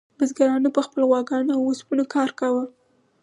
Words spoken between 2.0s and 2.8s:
کار کاوه.